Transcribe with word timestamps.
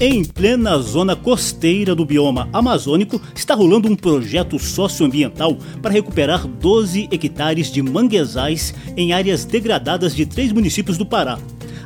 Em 0.00 0.22
plena 0.24 0.78
zona 0.78 1.16
costeira 1.16 1.92
do 1.92 2.04
bioma 2.04 2.48
amazônico, 2.52 3.20
está 3.34 3.52
rolando 3.52 3.88
um 3.88 3.96
projeto 3.96 4.56
socioambiental 4.56 5.56
para 5.82 5.90
recuperar 5.90 6.46
12 6.46 7.08
hectares 7.10 7.72
de 7.72 7.82
manguezais 7.82 8.72
em 8.96 9.12
áreas 9.12 9.44
degradadas 9.44 10.14
de 10.14 10.24
três 10.24 10.52
municípios 10.52 10.96
do 10.96 11.04
Pará. 11.04 11.36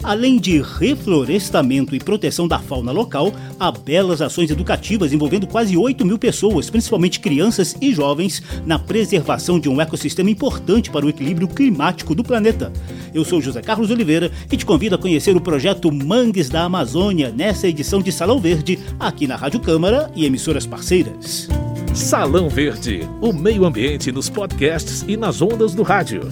Além 0.02 0.38
de 0.38 0.61
reflorestamento 0.61 1.95
e 1.95 2.00
proteção 2.00 2.48
da 2.48 2.58
fauna 2.58 2.90
local, 2.90 3.32
há 3.58 3.70
belas 3.70 4.20
ações 4.20 4.50
educativas 4.50 5.12
envolvendo 5.12 5.46
quase 5.46 5.77
8 5.77 6.04
mil 6.04 6.18
pessoas, 6.18 6.68
principalmente 6.68 7.20
crianças 7.20 7.77
e 7.80 7.95
jovens, 7.95 8.42
na 8.66 8.80
preservação 8.80 9.60
de 9.60 9.68
um 9.68 9.80
ecossistema 9.80 10.28
importante 10.28 10.91
para 10.91 11.06
o 11.06 11.09
equilíbrio 11.09 11.46
climático 11.46 12.16
do 12.16 12.24
planeta. 12.24 12.73
Eu 13.14 13.24
sou 13.24 13.41
José 13.41 13.62
Carlos 13.62 13.91
Oliveira 13.91 14.32
e 14.50 14.56
te 14.56 14.66
convido 14.66 14.96
a 14.96 14.98
conhecer 14.98 15.36
o 15.36 15.41
projeto 15.41 15.92
Mangues 15.92 16.48
da 16.48 16.64
Amazônia 16.64 17.30
nessa 17.30 17.69
edição 17.69 18.02
de 18.02 18.10
Salão 18.10 18.41
Verde, 18.41 18.80
aqui 18.98 19.28
na 19.28 19.37
Rádio 19.37 19.60
Câmara 19.60 20.10
e 20.16 20.24
emissoras 20.24 20.66
parceiras. 20.66 21.48
Salão 21.95 22.48
Verde, 22.48 23.09
o 23.20 23.32
meio 23.32 23.64
ambiente 23.64 24.10
nos 24.10 24.28
podcasts 24.28 25.05
e 25.06 25.16
nas 25.16 25.41
ondas 25.41 25.74
do 25.74 25.82
rádio. 25.82 26.23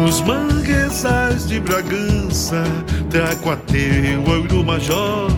Nos 0.00 0.20
manguezais 0.20 1.48
de 1.48 1.58
Bragança, 1.58 2.62
Tracuateu, 3.10 4.22
do 4.48 4.62
Major. 4.62 5.28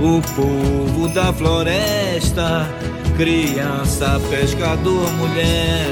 O 0.00 0.22
povo 0.36 1.08
da 1.08 1.32
floresta, 1.32 2.68
criança, 3.16 4.20
pescador, 4.30 5.10
mulher. 5.14 5.88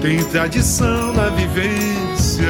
Tem 0.00 0.24
tradição 0.24 1.12
na 1.12 1.28
vivência, 1.28 2.48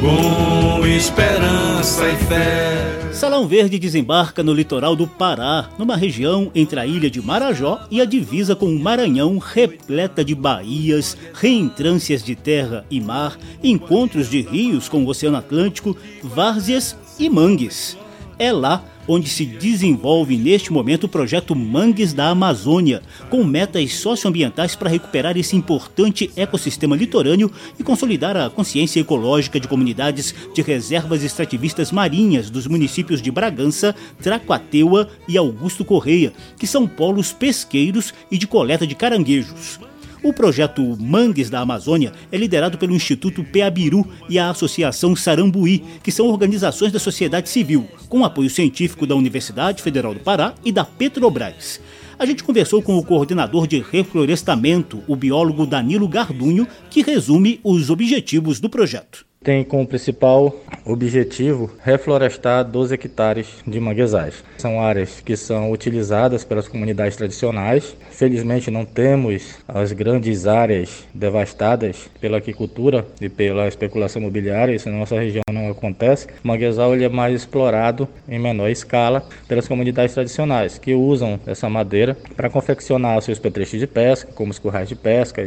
com 0.00 0.86
esperança 0.86 2.08
e 2.08 2.16
fé. 2.16 3.12
Salão 3.12 3.46
Verde 3.46 3.78
desembarca 3.78 4.42
no 4.42 4.54
litoral 4.54 4.96
do 4.96 5.06
Pará, 5.06 5.68
numa 5.78 5.94
região 5.94 6.50
entre 6.54 6.80
a 6.80 6.86
ilha 6.86 7.10
de 7.10 7.20
Marajó 7.20 7.86
e 7.90 8.00
a 8.00 8.06
divisa 8.06 8.56
com 8.56 8.66
o 8.66 8.78
Maranhão, 8.78 9.36
repleta 9.36 10.24
de 10.24 10.34
baías, 10.34 11.18
reentrâncias 11.34 12.24
de 12.24 12.34
terra 12.34 12.86
e 12.90 12.98
mar, 12.98 13.38
encontros 13.62 14.30
de 14.30 14.40
rios 14.40 14.88
com 14.88 15.04
o 15.04 15.08
Oceano 15.08 15.36
Atlântico, 15.36 15.94
várzeas 16.22 16.96
e 17.18 17.28
mangues. 17.28 17.98
É 18.38 18.50
lá 18.50 18.82
onde 19.06 19.28
se 19.28 19.44
desenvolve 19.44 20.36
neste 20.36 20.72
momento 20.72 21.04
o 21.04 21.08
projeto 21.08 21.54
Mangues 21.54 22.12
da 22.12 22.28
Amazônia, 22.28 23.02
com 23.28 23.44
metas 23.44 23.94
socioambientais 23.94 24.74
para 24.74 24.90
recuperar 24.90 25.36
esse 25.36 25.56
importante 25.56 26.30
ecossistema 26.36 26.96
litorâneo 26.96 27.50
e 27.78 27.82
consolidar 27.82 28.36
a 28.36 28.48
consciência 28.50 29.00
ecológica 29.00 29.58
de 29.58 29.68
comunidades 29.68 30.34
de 30.54 30.62
reservas 30.62 31.22
extrativistas 31.22 31.90
marinhas 31.90 32.50
dos 32.50 32.66
municípios 32.66 33.20
de 33.20 33.30
Bragança, 33.30 33.94
Tracuateua 34.22 35.08
e 35.26 35.36
Augusto 35.36 35.84
Correia, 35.84 36.32
que 36.58 36.66
são 36.66 36.86
polos 36.86 37.32
pesqueiros 37.32 38.14
e 38.30 38.38
de 38.38 38.46
coleta 38.46 38.86
de 38.86 38.94
caranguejos. 38.94 39.89
O 40.22 40.34
projeto 40.34 40.96
Mangues 41.00 41.48
da 41.48 41.60
Amazônia 41.60 42.12
é 42.30 42.36
liderado 42.36 42.76
pelo 42.76 42.94
Instituto 42.94 43.42
Peabiru 43.42 44.06
e 44.28 44.38
a 44.38 44.50
Associação 44.50 45.16
Sarambuí, 45.16 45.82
que 46.02 46.12
são 46.12 46.28
organizações 46.28 46.92
da 46.92 46.98
sociedade 46.98 47.48
civil, 47.48 47.88
com 48.06 48.22
apoio 48.22 48.50
científico 48.50 49.06
da 49.06 49.14
Universidade 49.14 49.82
Federal 49.82 50.12
do 50.12 50.20
Pará 50.20 50.54
e 50.62 50.70
da 50.70 50.84
Petrobras. 50.84 51.80
A 52.18 52.26
gente 52.26 52.44
conversou 52.44 52.82
com 52.82 52.98
o 52.98 53.04
coordenador 53.04 53.66
de 53.66 53.80
reflorestamento, 53.80 55.02
o 55.08 55.16
biólogo 55.16 55.64
Danilo 55.64 56.06
Gardunho, 56.06 56.68
que 56.90 57.02
resume 57.02 57.58
os 57.64 57.88
objetivos 57.88 58.60
do 58.60 58.68
projeto 58.68 59.24
tem 59.42 59.64
como 59.64 59.86
principal 59.86 60.54
objetivo 60.84 61.70
reflorestar 61.82 62.64
12 62.64 62.94
hectares 62.94 63.46
de 63.66 63.78
manguezais. 63.80 64.42
São 64.58 64.80
áreas 64.80 65.20
que 65.20 65.36
são 65.36 65.70
utilizadas 65.70 66.44
pelas 66.44 66.68
comunidades 66.68 67.16
tradicionais. 67.16 67.96
Felizmente 68.10 68.70
não 68.70 68.84
temos 68.84 69.58
as 69.66 69.92
grandes 69.92 70.46
áreas 70.46 71.04
devastadas 71.14 72.08
pela 72.20 72.38
agricultura 72.38 73.06
e 73.20 73.28
pela 73.28 73.68
especulação 73.68 74.22
imobiliária, 74.22 74.74
isso 74.74 74.88
na 74.90 74.98
nossa 74.98 75.18
região 75.18 75.42
não 75.52 75.70
acontece. 75.70 76.26
O 76.44 76.48
manguezal 76.48 76.94
ele 76.94 77.04
é 77.04 77.08
mais 77.08 77.34
explorado 77.34 78.08
em 78.28 78.38
menor 78.38 78.68
escala 78.68 79.24
pelas 79.48 79.66
comunidades 79.68 80.14
tradicionais, 80.14 80.78
que 80.78 80.94
usam 80.94 81.38
essa 81.46 81.68
madeira 81.68 82.16
para 82.36 82.50
confeccionar 82.50 83.20
seus 83.22 83.38
petrechos 83.38 83.78
de 83.78 83.86
pesca, 83.86 84.30
como 84.34 84.50
os 84.50 84.58
currais 84.58 84.88
de 84.88 84.94
pesca, 84.94 85.42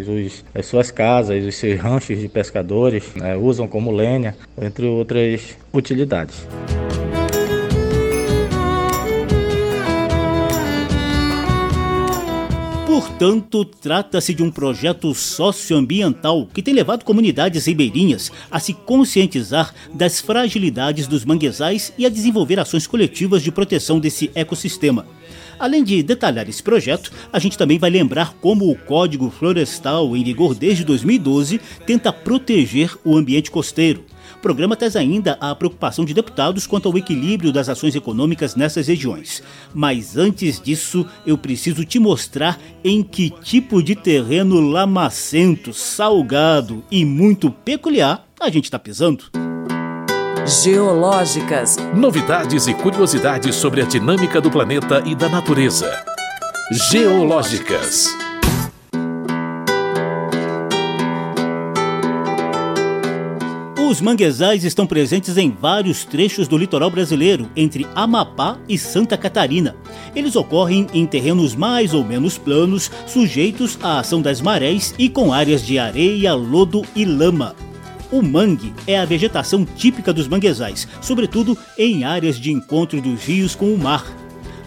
as 0.54 0.66
suas 0.66 0.92
casas, 0.92 1.44
os 1.46 1.56
seus 1.56 1.80
ranchos 1.80 2.20
de 2.20 2.28
pescadores, 2.28 3.14
né, 3.16 3.36
usam 3.36 3.68
como 3.68 3.92
lenha, 3.92 4.36
entre 4.62 4.86
outras 4.86 5.23
utilidades. 5.74 6.46
Portanto, 12.94 13.66
trata-se 13.66 14.34
de 14.36 14.44
um 14.44 14.52
projeto 14.52 15.16
socioambiental 15.16 16.48
que 16.54 16.62
tem 16.62 16.76
levado 16.76 17.04
comunidades 17.04 17.66
ribeirinhas 17.66 18.32
a 18.52 18.60
se 18.60 18.74
conscientizar 18.74 19.74
das 19.94 20.22
fragilidades 20.22 21.08
dos 21.08 21.26
manguezais 21.26 21.92
e 21.98 22.06
a 22.06 22.10
desenvolver 22.10 22.60
ações 22.60 22.86
coletivas 22.86 23.42
de 23.42 23.52
proteção 23.52 24.00
desse 24.00 24.30
ecossistema. 24.36 25.08
Além 25.58 25.84
de 25.84 26.04
detalhar 26.04 26.48
esse 26.48 26.62
projeto, 26.62 27.12
a 27.32 27.40
gente 27.40 27.58
também 27.58 27.80
vai 27.80 27.90
lembrar 27.90 28.36
como 28.42 28.70
o 28.70 28.76
Código 28.76 29.32
Florestal, 29.32 30.16
em 30.16 30.24
vigor 30.24 30.54
desde 30.54 30.84
2012, 30.84 31.60
tenta 31.88 32.14
proteger 32.14 32.96
o 33.04 33.18
ambiente 33.18 33.50
costeiro. 33.50 34.06
O 34.44 34.50
programa 34.54 34.76
traz 34.76 34.98
ainda 34.98 35.38
a 35.40 35.56
preocupação 35.56 36.04
de 36.04 36.14
deputados 36.14 36.68
quanto 36.68 36.90
ao 36.90 36.98
equilíbrio 36.98 37.50
das 37.50 37.70
ações 37.70 37.96
econômicas 37.96 38.58
nessas 38.58 38.90
regiões. 38.90 39.42
Mas 39.74 40.18
antes 40.18 40.60
disso, 40.60 41.06
eu 41.26 41.38
preciso 41.38 41.86
te 41.86 41.98
mostrar 41.98 42.60
em 42.84 43.02
que 43.02 43.30
tipo 43.30 43.82
de 43.82 43.96
terreno 43.96 44.60
lamacento, 44.60 45.74
salgado 45.74 46.84
e 46.92 47.06
muito 47.06 47.50
peculiar 47.50 48.28
a 48.38 48.50
gente 48.50 48.66
está 48.66 48.78
pisando. 48.78 49.24
Geológicas. 50.46 51.78
Novidades 51.96 52.68
e 52.68 52.74
curiosidades 52.74 53.56
sobre 53.56 53.82
a 53.82 53.86
dinâmica 53.86 54.42
do 54.42 54.52
planeta 54.52 55.02
e 55.06 55.16
da 55.16 55.30
natureza. 55.30 55.90
Geológicas. 56.92 58.14
Os 63.90 64.00
manguezais 64.00 64.64
estão 64.64 64.88
presentes 64.88 65.38
em 65.38 65.52
vários 65.52 66.06
trechos 66.06 66.48
do 66.48 66.58
litoral 66.58 66.90
brasileiro, 66.90 67.50
entre 67.54 67.86
Amapá 67.94 68.58
e 68.68 68.78
Santa 68.78 69.18
Catarina. 69.18 69.76
Eles 70.16 70.38
ocorrem 70.38 70.88
em 70.94 71.06
terrenos 71.06 71.54
mais 71.54 71.94
ou 71.94 72.02
menos 72.04 72.38
planos, 72.38 72.90
sujeitos 73.06 73.78
à 73.84 74.00
ação 74.00 74.22
das 74.22 74.40
marés 74.40 74.96
e 74.98 75.10
com 75.10 75.34
áreas 75.34 75.66
de 75.66 75.78
areia, 75.78 76.34
lodo 76.34 76.82
e 76.96 77.04
lama. 77.04 77.56
O 78.10 78.22
mangue 78.22 78.74
é 78.88 78.98
a 78.98 79.06
vegetação 79.06 79.66
típica 79.66 80.14
dos 80.14 80.30
manguezais, 80.30 80.88
sobretudo 81.02 81.58
em 81.78 82.06
áreas 82.06 82.40
de 82.40 82.52
encontro 82.52 83.02
dos 83.02 83.26
rios 83.26 83.54
com 83.54 83.74
o 83.74 83.78
mar. 83.78 84.06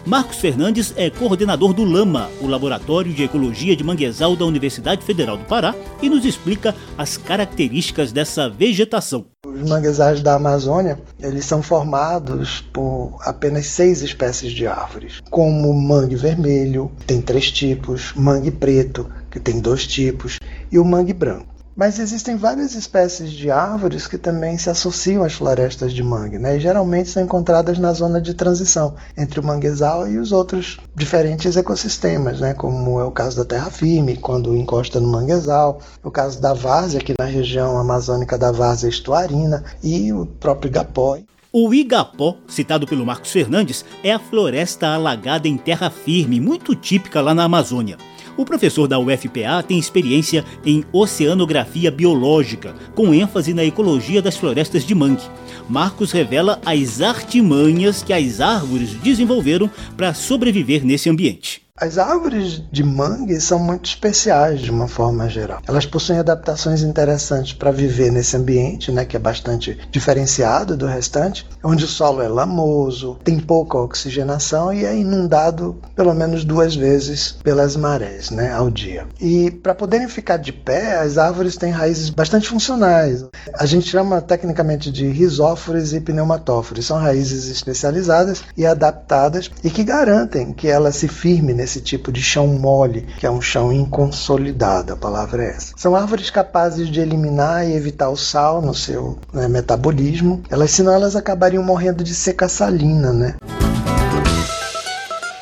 Marcos 0.07 0.37
Fernandes 0.37 0.93
é 0.95 1.09
coordenador 1.09 1.73
do 1.73 1.83
LAMA, 1.83 2.29
o 2.39 2.47
Laboratório 2.47 3.13
de 3.13 3.23
Ecologia 3.23 3.75
de 3.75 3.83
Manguezal 3.83 4.37
da 4.37 4.45
Universidade 4.45 5.03
Federal 5.03 5.35
do 5.35 5.43
Pará, 5.43 5.75
e 6.01 6.09
nos 6.09 6.23
explica 6.23 6.73
as 6.97 7.17
características 7.17 8.13
dessa 8.13 8.49
vegetação. 8.49 9.25
Os 9.45 9.69
manguezais 9.69 10.21
da 10.21 10.35
Amazônia, 10.35 10.97
eles 11.19 11.43
são 11.43 11.61
formados 11.61 12.61
por 12.71 13.19
apenas 13.23 13.65
seis 13.65 14.01
espécies 14.01 14.53
de 14.53 14.65
árvores, 14.65 15.21
como 15.29 15.73
mangue 15.73 16.15
vermelho, 16.15 16.89
tem 17.05 17.21
três 17.21 17.51
tipos, 17.51 18.13
mangue 18.15 18.49
preto, 18.49 19.11
que 19.29 19.41
tem 19.41 19.59
dois 19.59 19.85
tipos, 19.85 20.39
e 20.71 20.79
o 20.79 20.85
mangue 20.85 21.11
branco. 21.11 21.56
Mas 21.77 21.99
existem 21.99 22.35
várias 22.35 22.73
espécies 22.73 23.29
de 23.29 23.51
árvores 23.51 24.07
que 24.07 24.17
também 24.17 24.57
se 24.57 24.67
associam 24.67 25.23
às 25.23 25.33
florestas 25.33 25.93
de 25.93 26.01
mangue, 26.01 26.39
né? 26.39 26.57
e 26.57 26.59
geralmente 26.59 27.07
são 27.07 27.21
encontradas 27.21 27.77
na 27.77 27.93
zona 27.93 28.19
de 28.19 28.33
transição 28.33 28.95
entre 29.15 29.39
o 29.39 29.43
manguezal 29.43 30.07
e 30.07 30.17
os 30.17 30.31
outros 30.31 30.79
diferentes 30.95 31.55
ecossistemas, 31.55 32.39
né? 32.39 32.55
como 32.55 32.99
é 32.99 33.03
o 33.03 33.11
caso 33.11 33.37
da 33.37 33.45
terra 33.45 33.69
firme, 33.69 34.17
quando 34.17 34.55
encosta 34.55 34.99
no 34.99 35.07
manguezal, 35.07 35.77
o 36.03 36.09
caso 36.09 36.41
da 36.41 36.51
várzea, 36.51 36.99
aqui 36.99 37.13
na 37.15 37.25
região 37.25 37.77
amazônica 37.77 38.39
da 38.39 38.51
várzea 38.51 38.89
estuarina, 38.89 39.63
e 39.83 40.11
o 40.11 40.25
próprio 40.25 40.69
igapó. 40.69 41.19
O 41.53 41.71
igapó, 41.75 42.37
citado 42.47 42.87
pelo 42.87 43.05
Marcos 43.05 43.31
Fernandes, 43.31 43.85
é 44.03 44.11
a 44.11 44.19
floresta 44.19 44.87
alagada 44.87 45.47
em 45.47 45.57
terra 45.57 45.91
firme, 45.91 46.41
muito 46.41 46.73
típica 46.73 47.21
lá 47.21 47.35
na 47.35 47.43
Amazônia. 47.43 47.97
O 48.37 48.45
professor 48.45 48.87
da 48.87 48.99
UFPA 48.99 49.63
tem 49.67 49.79
experiência 49.79 50.45
em 50.63 50.85
oceanografia 50.93 51.89
biológica, 51.89 52.75
com 52.93 53.11
ênfase 53.11 53.51
na 53.51 53.65
ecologia 53.65 54.21
das 54.21 54.37
florestas 54.37 54.85
de 54.85 54.93
mangue. 54.93 55.23
Marcos 55.67 56.11
revela 56.11 56.61
as 56.63 57.01
artimanhas 57.01 58.03
que 58.03 58.13
as 58.13 58.39
árvores 58.39 58.91
desenvolveram 59.01 59.69
para 59.97 60.13
sobreviver 60.13 60.85
nesse 60.85 61.09
ambiente. 61.09 61.66
As 61.79 61.99
árvores 61.99 62.63
de 62.71 62.83
mangue 62.83 63.39
são 63.39 63.59
muito 63.59 63.87
especiais 63.87 64.61
de 64.61 64.71
uma 64.71 64.87
forma 64.87 65.29
geral. 65.29 65.61
Elas 65.67 65.85
possuem 65.85 66.17
adaptações 66.17 66.81
interessantes 66.81 67.53
para 67.53 67.69
viver 67.69 68.11
nesse 68.11 68.35
ambiente, 68.35 68.91
né, 68.91 69.05
que 69.05 69.15
é 69.15 69.19
bastante 69.19 69.77
diferenciado 69.91 70.75
do 70.75 70.87
restante, 70.87 71.47
onde 71.63 71.85
o 71.85 71.87
solo 71.87 72.23
é 72.23 72.27
lamoso, 72.27 73.19
tem 73.23 73.39
pouca 73.39 73.77
oxigenação 73.77 74.73
e 74.73 74.85
é 74.85 74.97
inundado 74.97 75.79
pelo 75.95 76.15
menos 76.15 76.43
duas 76.43 76.75
vezes 76.75 77.33
pelas 77.43 77.75
marés, 77.75 78.31
né, 78.31 78.51
ao 78.51 78.71
dia. 78.71 79.05
E 79.21 79.51
para 79.51 79.75
poderem 79.75 80.07
ficar 80.07 80.37
de 80.37 80.51
pé, 80.51 80.97
as 80.97 81.19
árvores 81.19 81.57
têm 81.57 81.69
raízes 81.69 82.09
bastante 82.09 82.49
funcionais. 82.49 83.23
A 83.53 83.67
gente 83.67 83.87
chama 83.87 84.19
tecnicamente 84.19 84.91
de 84.91 85.07
risóforos 85.09 85.93
e 85.93 86.01
pneumatóforos. 86.01 86.87
São 86.87 86.97
raízes 86.97 87.47
especializadas 87.51 88.43
e 88.57 88.65
adaptadas 88.65 89.51
e 89.63 89.69
que 89.69 89.83
garantem 89.83 90.53
que 90.53 90.67
ela 90.67 90.91
se 90.91 91.07
firme 91.07 91.53
esse 91.67 91.81
tipo 91.81 92.11
de 92.11 92.21
chão 92.21 92.47
mole, 92.47 93.05
que 93.19 93.25
é 93.25 93.29
um 93.29 93.41
chão 93.41 93.71
inconsolidado, 93.71 94.93
a 94.93 94.95
palavra 94.95 95.43
é 95.43 95.49
essa. 95.49 95.73
São 95.75 95.95
árvores 95.95 96.29
capazes 96.29 96.89
de 96.89 97.01
eliminar 97.01 97.67
e 97.67 97.73
evitar 97.73 98.09
o 98.09 98.15
sal 98.15 98.61
no 98.61 98.73
seu 98.73 99.19
né, 99.33 99.47
metabolismo, 99.47 100.41
elas 100.49 100.71
senão 100.71 100.93
elas 100.93 101.15
acabariam 101.15 101.61
morrendo 101.61 102.03
de 102.03 102.15
seca 102.15 102.47
salina, 102.47 103.11
né? 103.11 103.35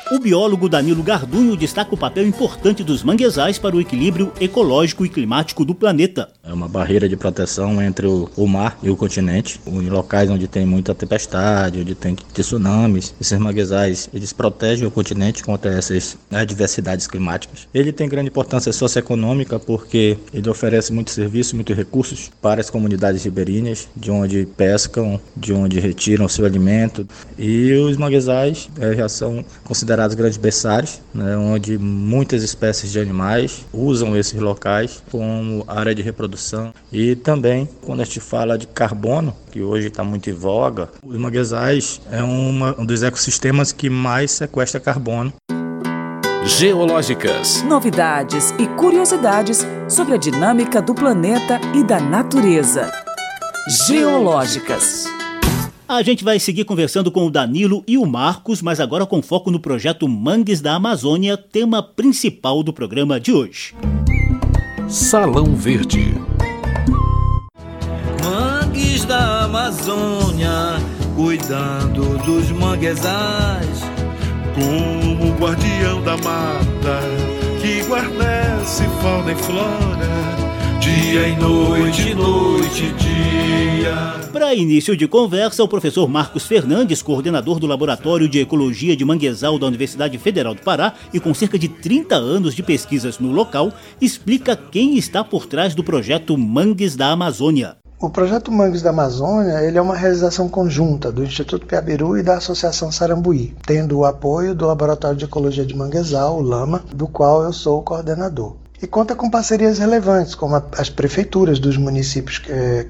O 0.08 0.20
biólogo 0.20 0.68
Danilo 0.68 1.02
Gardunho 1.02 1.56
destaca 1.56 1.92
o 1.92 1.98
papel 1.98 2.26
importante 2.26 2.84
dos 2.84 3.02
manguezais 3.02 3.58
para 3.58 3.74
o 3.74 3.80
equilíbrio 3.80 4.32
ecológico 4.40 5.04
e 5.04 5.08
climático 5.08 5.64
do 5.64 5.74
planeta. 5.74 6.28
É 6.46 6.52
uma 6.52 6.68
barreira 6.68 7.08
de 7.08 7.16
proteção 7.16 7.82
entre 7.82 8.06
o, 8.06 8.30
o 8.36 8.46
mar 8.46 8.78
e 8.80 8.88
o 8.88 8.96
continente. 8.96 9.60
Em 9.66 9.88
locais 9.88 10.30
onde 10.30 10.46
tem 10.46 10.64
muita 10.64 10.94
tempestade, 10.94 11.80
onde 11.80 11.96
tem 11.96 12.14
tsunamis, 12.14 13.12
esses 13.20 13.36
manguezais 13.36 14.08
eles 14.14 14.32
protegem 14.32 14.86
o 14.86 14.90
continente 14.90 15.42
contra 15.42 15.72
essas 15.72 16.16
adversidades 16.30 17.08
climáticas. 17.08 17.66
Ele 17.74 17.92
tem 17.92 18.08
grande 18.08 18.28
importância 18.28 18.72
socioeconômica 18.72 19.58
porque 19.58 20.16
ele 20.32 20.48
oferece 20.48 20.92
muito 20.92 21.10
serviço, 21.10 21.56
muitos 21.56 21.76
recursos 21.76 22.30
para 22.40 22.60
as 22.60 22.70
comunidades 22.70 23.24
ribeirinhas, 23.24 23.88
de 23.96 24.12
onde 24.12 24.46
pescam, 24.56 25.20
de 25.36 25.52
onde 25.52 25.80
retiram 25.80 26.28
seu 26.28 26.44
alimento. 26.44 27.08
E 27.36 27.72
os 27.72 27.96
manguezais 27.96 28.68
é, 28.78 28.94
já 28.94 29.08
são 29.08 29.44
considerados 29.64 30.14
grandes 30.14 30.38
berçários, 30.38 31.00
né, 31.12 31.36
onde 31.36 31.76
muitas 31.76 32.44
espécies 32.44 32.92
de 32.92 33.00
animais 33.00 33.66
usam 33.72 34.16
esses 34.16 34.40
locais 34.40 35.02
como 35.10 35.64
área 35.66 35.92
de 35.92 36.02
reprodução. 36.02 36.35
E 36.92 37.14
também, 37.16 37.68
quando 37.82 38.00
a 38.00 38.04
gente 38.04 38.20
fala 38.20 38.56
de 38.56 38.66
carbono, 38.66 39.34
que 39.50 39.62
hoje 39.62 39.88
está 39.88 40.04
muito 40.04 40.28
em 40.30 40.32
voga, 40.32 40.90
os 41.02 41.16
manguezais 41.16 42.00
é 42.10 42.22
uma, 42.22 42.78
um 42.78 42.84
dos 42.84 43.02
ecossistemas 43.02 43.72
que 43.72 43.88
mais 43.88 44.30
sequestra 44.30 44.80
carbono. 44.80 45.32
Geológicas. 46.44 47.62
Novidades 47.64 48.52
e 48.52 48.68
curiosidades 48.76 49.66
sobre 49.88 50.14
a 50.14 50.16
dinâmica 50.16 50.80
do 50.80 50.94
planeta 50.94 51.60
e 51.74 51.82
da 51.82 51.98
natureza. 51.98 52.92
Geológicas. 53.88 55.06
A 55.88 56.02
gente 56.02 56.24
vai 56.24 56.40
seguir 56.40 56.64
conversando 56.64 57.10
com 57.12 57.26
o 57.26 57.30
Danilo 57.30 57.82
e 57.86 57.96
o 57.96 58.06
Marcos, 58.06 58.60
mas 58.60 58.80
agora 58.80 59.06
com 59.06 59.22
foco 59.22 59.50
no 59.50 59.60
projeto 59.60 60.08
Mangues 60.08 60.60
da 60.60 60.74
Amazônia, 60.74 61.36
tema 61.36 61.82
principal 61.82 62.62
do 62.62 62.72
programa 62.72 63.20
de 63.20 63.32
hoje. 63.32 63.74
Salão 64.88 65.54
Verde. 65.56 66.14
Mangues 68.22 69.04
da 69.04 69.44
Amazônia, 69.44 70.76
cuidando 71.16 72.16
dos 72.24 72.50
manguezais. 72.52 73.82
Como 74.54 75.34
guardião 75.38 76.00
da 76.02 76.16
mata, 76.16 77.00
que 77.60 77.82
guarnece 77.88 78.84
fauna 79.02 79.32
e 79.32 79.36
flora 79.36 80.45
dia 80.86 81.28
e 81.28 81.36
noite, 81.36 82.14
noite 82.14 82.84
e 82.84 82.92
dia. 82.92 84.30
Para 84.32 84.54
início 84.54 84.96
de 84.96 85.08
conversa, 85.08 85.64
o 85.64 85.68
professor 85.68 86.08
Marcos 86.08 86.46
Fernandes, 86.46 87.02
coordenador 87.02 87.58
do 87.58 87.66
Laboratório 87.66 88.28
de 88.28 88.38
Ecologia 88.38 88.96
de 88.96 89.04
Manguezal 89.04 89.58
da 89.58 89.66
Universidade 89.66 90.16
Federal 90.18 90.54
do 90.54 90.62
Pará 90.62 90.94
e 91.12 91.18
com 91.18 91.34
cerca 91.34 91.58
de 91.58 91.68
30 91.68 92.14
anos 92.14 92.54
de 92.54 92.62
pesquisas 92.62 93.18
no 93.18 93.32
local, 93.32 93.72
explica 94.00 94.54
quem 94.54 94.96
está 94.96 95.24
por 95.24 95.46
trás 95.46 95.74
do 95.74 95.82
projeto 95.82 96.38
Mangues 96.38 96.94
da 96.94 97.10
Amazônia. 97.10 97.76
O 98.00 98.08
projeto 98.08 98.52
Mangues 98.52 98.82
da 98.82 98.90
Amazônia 98.90 99.62
ele 99.62 99.78
é 99.78 99.82
uma 99.82 99.96
realização 99.96 100.48
conjunta 100.48 101.10
do 101.10 101.24
Instituto 101.24 101.66
Piabiru 101.66 102.16
e 102.16 102.22
da 102.22 102.36
Associação 102.36 102.92
Sarambuí, 102.92 103.56
tendo 103.66 103.98
o 103.98 104.04
apoio 104.04 104.54
do 104.54 104.66
Laboratório 104.66 105.16
de 105.16 105.24
Ecologia 105.24 105.66
de 105.66 105.74
Manguezal, 105.74 106.38
o 106.38 106.42
LAMA, 106.42 106.84
do 106.94 107.08
qual 107.08 107.42
eu 107.42 107.52
sou 107.52 107.80
o 107.80 107.82
coordenador 107.82 108.54
e 108.80 108.86
conta 108.86 109.14
com 109.14 109.30
parcerias 109.30 109.78
relevantes, 109.78 110.34
como 110.34 110.62
as 110.76 110.90
prefeituras 110.90 111.58
dos 111.58 111.76
municípios 111.76 112.38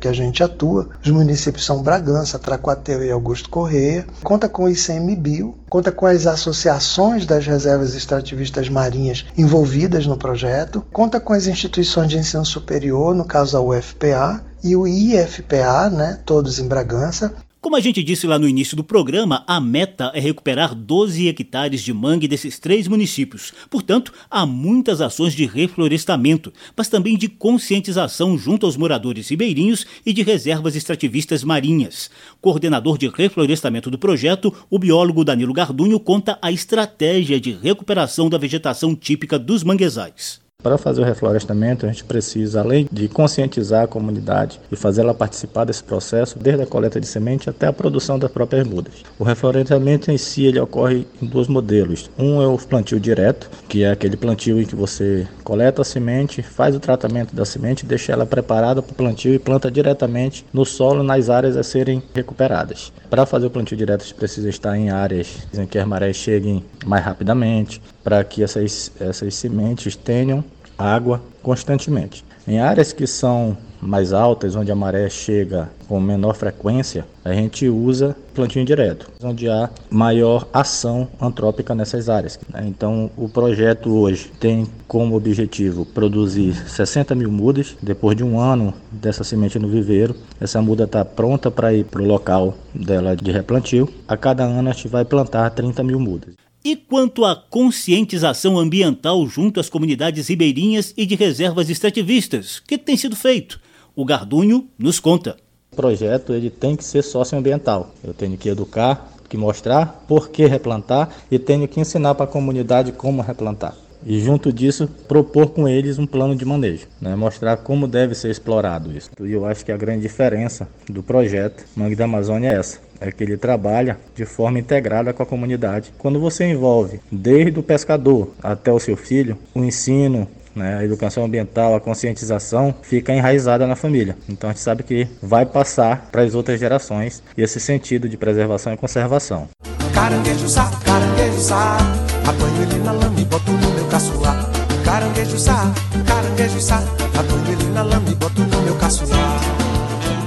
que, 0.01 0.09
a 0.09 0.13
gente 0.13 0.43
atua. 0.43 0.89
Os 1.05 1.11
municípios 1.11 1.65
são 1.65 1.83
Bragança, 1.83 2.39
Tracuateu 2.39 3.05
e 3.05 3.11
Augusto 3.11 3.51
Correia. 3.51 4.07
Conta 4.23 4.49
com 4.49 4.65
o 4.65 4.69
ICMBio, 4.69 5.55
conta 5.69 5.91
com 5.91 6.07
as 6.07 6.27
associações 6.27 7.27
das 7.27 7.47
reservas 7.47 7.95
extrativistas 7.95 8.69
marinhas 8.69 9.27
envolvidas 9.37 10.07
no 10.07 10.17
projeto, 10.17 10.85
conta 10.93 11.21
com 11.21 11.33
as 11.33 11.47
instituições 11.47 12.09
de 12.09 12.19
ensino 12.19 12.45
superior, 12.45 13.15
no 13.15 13.25
caso 13.25 13.57
a 13.57 13.61
UFPA, 13.61 14.43
e 14.63 14.75
o 14.75 14.87
IFPA, 14.87 15.91
né, 15.91 16.19
todos 16.25 16.59
em 16.59 16.67
Bragança, 16.67 17.33
como 17.67 17.75
a 17.75 17.81
gente 17.81 18.03
disse 18.03 18.29
lá 18.29 18.39
no 18.39 18.49
início 18.49 18.77
do 18.77 18.85
programa, 18.85 19.43
a 19.47 19.61
meta 19.61 20.13
é 20.15 20.21
recuperar 20.21 20.73
12 20.73 21.27
hectares 21.27 21.83
de 21.83 21.93
mangue 21.93 22.29
desses 22.29 22.61
três 22.61 22.87
municípios. 22.87 23.53
Portanto, 23.69 24.13
há 24.31 24.47
muitas 24.47 25.01
ações 25.01 25.35
de 25.35 25.47
reflorestamento, 25.47 26.53
mas 26.77 26.89
também 26.89 27.17
de 27.17 27.29
conscientização 27.29 28.39
junto 28.39 28.67
aos 28.67 28.77
moradores 28.77 29.29
ribeirinhos 29.29 29.85
e 30.05 30.13
de 30.13 30.23
reservas 30.23 30.77
extrativistas 30.77 31.43
marinhas. 31.43 32.09
Coordenador 32.41 32.99
de 32.99 33.09
reflorestamento 33.09 33.91
do 33.91 33.99
projeto, 33.99 34.55
o 34.71 34.79
biólogo 34.79 35.25
Danilo 35.25 35.53
Gardunho 35.53 35.99
conta 35.99 36.39
a 36.41 36.53
estratégia 36.53 37.41
de 37.41 37.51
recuperação 37.51 38.29
da 38.29 38.39
vegetação 38.39 38.95
típica 38.95 39.41
dos 39.41 39.65
manguezais. 39.65 40.46
Para 40.67 40.79
fazer 40.79 41.01
o 41.01 41.05
reflorestamento, 41.05 41.87
a 41.87 41.89
gente 41.89 42.03
precisa, 42.03 42.59
além 42.59 42.89
de 42.91 43.07
conscientizar 43.07 43.85
a 43.85 43.87
comunidade 43.87 44.61
e 44.69 44.75
fazer 44.75 45.03
ela 45.03 45.15
participar 45.15 45.63
desse 45.63 45.85
processo, 45.85 46.41
desde 46.41 46.65
a 46.65 46.67
coleta 46.67 47.01
de 47.01 47.07
semente 47.07 47.49
até 47.49 47.69
a 47.69 47.73
produção 47.73 48.19
das 48.19 48.33
próprias 48.33 48.67
mudas. 48.67 48.95
O 49.17 49.23
reflorestamento 49.23 50.11
em 50.11 50.19
si 50.19 50.45
ele 50.45 50.59
ocorre 50.59 51.07
em 51.23 51.27
dois 51.27 51.47
modelos. 51.47 52.11
Um 52.19 52.43
é 52.43 52.49
o 52.49 52.59
plantio 52.59 52.99
direto, 52.99 53.49
que 53.69 53.85
é 53.85 53.93
aquele 53.93 54.17
plantio 54.17 54.61
em 54.61 54.67
que 54.67 54.75
você 54.75 55.29
coleta 55.45 55.83
a 55.83 55.85
semente, 55.85 56.43
faz 56.43 56.75
o 56.75 56.81
tratamento 56.81 57.33
da 57.33 57.45
semente, 57.45 57.87
deixa 57.87 58.11
ela 58.11 58.27
preparada 58.27 58.83
para 58.83 58.91
o 58.91 58.97
plantio 58.97 59.33
e 59.33 59.39
planta 59.39 59.71
diretamente 59.71 60.45
no 60.53 60.65
solo 60.65 61.05
nas 61.05 61.31
áreas 61.31 61.57
a 61.57 61.63
serem 61.63 62.03
recuperadas. 62.13 62.93
Para 63.09 63.25
fazer 63.25 63.47
o 63.47 63.51
plantio 63.51 63.77
direto, 63.77 64.01
a 64.01 64.05
gente 64.05 64.17
precisa 64.17 64.49
estar 64.49 64.77
em 64.77 64.91
áreas 64.91 65.47
em 65.55 65.65
que 65.65 65.79
as 65.79 65.87
marés 65.87 66.17
cheguem 66.17 66.65
mais 66.85 67.05
rapidamente, 67.05 67.81
para 68.03 68.25
que 68.25 68.43
essas, 68.43 68.91
essas 69.01 69.33
sementes 69.37 69.95
tenham 69.95 70.45
água 70.79 71.23
constantemente. 71.43 72.25
Em 72.47 72.61
áreas 72.61 72.93
que 72.93 73.07
são 73.07 73.57
mais 73.81 74.13
altas, 74.13 74.57
onde 74.57 74.71
a 74.71 74.75
maré 74.75 75.09
chega 75.09 75.69
com 75.89 76.01
menor 76.01 76.35
frequência, 76.35 77.05
a 77.25 77.33
gente 77.33 77.69
usa 77.69 78.17
plantio 78.35 78.65
direto, 78.65 79.11
onde 79.23 79.49
há 79.49 79.71
maior 79.91 80.49
ação 80.53 81.09
antrópica 81.21 81.75
nessas 81.75 82.09
áreas. 82.09 82.39
Então, 82.65 83.11
o 83.17 83.29
projeto 83.29 83.91
hoje 83.91 84.31
tem 84.41 84.67
como 84.87 85.17
objetivo 85.17 85.85
produzir 85.85 86.55
60 86.69 87.15
mil 87.15 87.31
mudas. 87.31 87.77
Depois 87.83 88.17
de 88.17 88.25
um 88.25 88.39
ano 88.39 88.73
dessa 88.91 89.25
semente 89.25 89.59
no 89.59 89.69
viveiro, 89.69 90.15
essa 90.41 90.61
muda 90.61 90.85
está 90.85 91.05
pronta 91.05 91.51
para 91.51 91.73
ir 91.73 91.85
para 91.85 92.03
o 92.03 92.07
local 92.07 92.55
dela 92.75 93.17
de 93.17 93.31
replantio. 93.31 93.89
A 94.07 94.17
cada 94.17 94.45
ano 94.45 94.69
a 94.69 94.73
gente 94.73 94.89
vai 94.89 95.05
plantar 95.05 95.51
30 95.51 95.83
mil 95.83 95.99
mudas. 95.99 96.46
E 96.67 96.75
quanto 96.75 97.25
à 97.25 97.37
conscientização 97.37 98.59
ambiental 98.59 99.25
junto 99.29 99.61
às 99.61 99.69
comunidades 99.69 100.27
ribeirinhas 100.27 100.93
e 100.97 101.07
de 101.07 101.15
reservas 101.15 101.71
extrativistas, 101.71 102.59
o 102.59 102.65
que 102.65 102.77
tem 102.77 102.97
sido 102.97 103.15
feito? 103.15 103.61
O 103.95 104.05
Gardunho 104.05 104.69
nos 104.77 104.99
conta. 104.99 105.37
O 105.71 105.77
projeto 105.77 106.33
ele 106.33 106.51
tem 106.51 106.75
que 106.75 106.83
ser 106.83 107.03
socioambiental. 107.03 107.95
Eu 108.03 108.13
tenho 108.13 108.37
que 108.37 108.49
educar, 108.49 109.13
que 109.29 109.37
mostrar 109.37 110.05
por 110.09 110.29
que 110.29 110.45
replantar 110.45 111.09
e 111.31 111.39
tenho 111.39 111.69
que 111.69 111.79
ensinar 111.79 112.17
para 112.17 112.25
a 112.25 112.29
comunidade 112.29 112.91
como 112.91 113.23
replantar. 113.23 113.77
E 114.05 114.19
junto 114.19 114.53
disso, 114.53 114.89
propor 115.07 115.51
com 115.51 115.69
eles 115.69 116.01
um 116.01 116.07
plano 116.07 116.35
de 116.35 116.45
manejo, 116.45 116.89
né? 117.01 117.15
mostrar 117.15 117.59
como 117.59 117.87
deve 117.87 118.17
ser 118.17 118.33
explorado 118.33 118.91
isso. 118.91 119.11
E 119.21 119.33
eu 119.33 119.47
acho 119.47 119.65
que 119.65 119.71
a 119.71 119.77
grande 119.77 120.03
diferença 120.03 120.69
do 120.91 121.01
projeto 121.01 121.65
Mangue 121.77 121.95
da 121.95 122.07
Amazônia 122.07 122.51
é 122.51 122.55
essa 122.57 122.86
é 123.01 123.11
que 123.11 123.23
ele 123.23 123.37
trabalha 123.37 123.99
de 124.15 124.25
forma 124.25 124.59
integrada 124.59 125.13
com 125.13 125.23
a 125.23 125.27
comunidade. 125.27 125.93
Quando 125.99 126.21
você 126.21 126.45
envolve 126.45 127.01
desde 127.11 127.59
o 127.59 127.63
pescador 127.63 128.31
até 128.43 128.73
o 128.73 128.79
seu 128.79 128.97
filho, 128.97 129.39
o 129.55 129.65
ensino, 129.65 130.29
né, 130.55 130.79
a 130.79 130.85
educação 130.85 131.25
ambiental, 131.25 131.75
a 131.75 131.81
conscientização 131.81 132.75
fica 132.83 133.13
enraizada 133.13 133.67
na 133.67 133.77
família. 133.77 134.17
Então 134.29 134.49
a 134.49 134.53
gente 134.53 134.63
sabe 134.63 134.83
que 134.83 135.07
vai 135.23 135.45
passar 135.45 136.09
para 136.11 136.23
as 136.23 136.35
outras 136.35 136.59
gerações 136.59 137.23
esse 137.37 137.61
sentido 137.61 138.09
de 138.09 138.17
preservação 138.17 138.73
e 138.73 138.77
conservação. 138.77 139.49
Caranguejo 139.93 140.49
sá, 140.49 140.71
caranguejo 140.85 141.41
sá, 141.41 141.79
Apanho 142.27 142.63
ele 142.63 142.83
na 142.83 142.93
lama 142.93 143.21
e 143.21 143.25
boto 143.25 143.53
no 143.53 143.71
meu 143.71 143.85
caçoar. 143.87 144.51
Caranguejo 144.85 145.39
sá, 145.39 145.73
caranguejo 146.07 146.61
sá. 146.61 146.83
Apanho 147.15 147.53
ele 147.53 147.71
na 147.73 147.76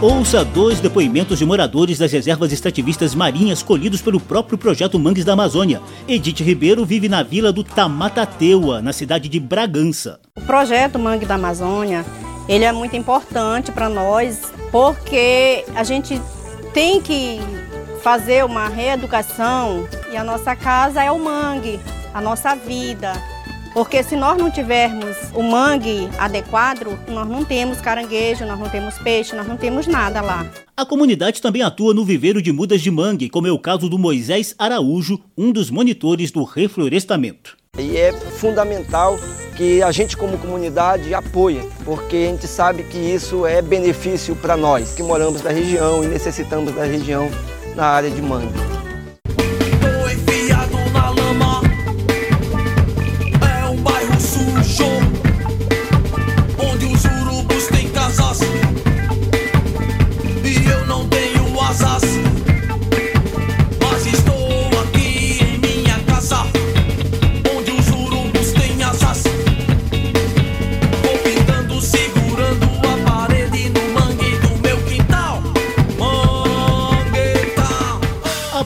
Ouça 0.02 0.46
dois 0.46 0.80
depoimentos 0.80 1.38
de 1.40 1.46
moradores 1.46 1.98
das 1.98 2.14
reservas 2.14 2.54
extrativistas 2.54 3.14
marinhas 3.14 3.62
colhidos 3.62 4.02
pelo 4.02 4.18
próprio 4.18 4.58
projeto 4.58 4.98
Mangues 4.98 5.26
da 5.26 5.34
Amazônia. 5.34 5.82
Edith 6.08 6.42
Ribeiro 6.42 6.86
vive 6.86 7.10
na 7.10 7.22
vila 7.22 7.52
do 7.52 7.66
Tamatateua, 7.66 8.82
na 8.82 8.94
cidade 8.94 9.28
de 9.28 9.42
Bragança. 9.42 10.18
O 10.38 10.42
projeto 10.42 10.98
Mangue 10.98 11.26
da 11.26 11.36
Amazônia, 11.36 12.06
ele 12.48 12.64
é 12.64 12.72
muito 12.72 12.96
importante 12.96 13.74
para 13.74 13.90
nós, 13.90 14.54
porque 14.72 15.66
a 15.76 15.84
gente 15.84 16.22
tem 16.74 17.02
que 17.02 17.38
fazer 18.02 18.46
uma 18.46 18.70
reeducação 18.70 19.86
e 20.14 20.16
a 20.16 20.24
nossa 20.24 20.56
casa 20.56 21.04
é 21.04 21.12
o 21.12 21.20
mangue, 21.20 21.78
a 22.14 22.22
nossa 22.22 22.56
vida. 22.56 23.12
Porque 23.74 24.02
se 24.04 24.16
nós 24.16 24.38
não 24.38 24.50
tivermos 24.50 25.16
o 25.34 25.44
mangue 25.44 26.10
adequado, 26.18 26.98
nós 27.08 27.28
não 27.28 27.46
temos 27.46 27.80
caranguejo, 27.80 28.46
nós 28.46 28.60
não 28.60 28.70
temos 28.70 28.98
peixe, 28.98 29.36
nós 29.36 29.48
não 29.48 29.58
temos 29.58 29.88
nada 29.88 30.22
lá. 30.22 30.46
A 30.76 30.86
comunidade 30.86 31.42
também 31.42 31.62
atua 31.62 31.94
no 31.94 32.04
viveiro 32.04 32.42
de 32.42 32.52
mudas 32.52 32.82
de 32.82 32.90
mangue, 32.90 33.30
como 33.30 33.48
é 33.48 33.52
o 33.52 33.60
caso 33.60 33.90
do 33.90 33.98
Moisés 33.98 34.56
Araújo, 34.58 35.20
um 35.38 35.52
dos 35.52 35.70
monitores 35.70 36.32
do 36.32 36.44
reflorestamento. 36.44 37.58
E 37.78 37.96
é 37.96 38.12
fundamental 38.12 39.18
que 39.56 39.84
a 39.84 39.92
gente 39.92 40.18
como 40.18 40.38
comunidade 40.38 41.14
apoie, 41.14 41.62
porque 41.86 42.16
a 42.16 42.32
gente 42.32 42.48
sabe 42.48 42.84
que 42.84 42.98
isso 42.98 43.46
é 43.46 43.62
benefício 43.62 44.36
para 44.36 44.58
nós 44.58 44.94
que 44.94 45.04
moramos 45.04 45.42
na 45.42 45.52
região 45.52 46.04
e 46.04 46.08
necessitamos 46.08 46.74
da 46.74 46.86
região 46.86 47.30
na 47.76 47.86
área 47.86 48.10
de 48.10 48.22
mangue. 48.22 48.89